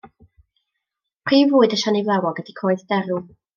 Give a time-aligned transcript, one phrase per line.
[1.29, 3.25] Prif fwyd y siani flewog ydy coed derw.